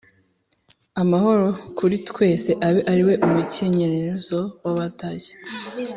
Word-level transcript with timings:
amahoro 1.01 1.47
kuri 1.77 1.95
twese 2.09 2.49
abe 2.67 2.81
ariwo 2.91 3.13
umucyenyero 3.25 4.13
w’abatashya 4.63 5.35